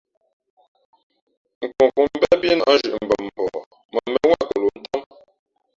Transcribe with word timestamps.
Nkomnkǒm 1.65 2.05
mbéʼ 2.13 2.35
pí 2.41 2.47
nᾱʼ 2.57 2.67
nzhʉʼ 2.75 2.93
mbα 3.03 3.15
mbαα 3.25 3.65
mα 3.93 3.99
mēnwú 4.11 4.31
akolǒʼ 4.41 4.75
ntám. 4.81 5.01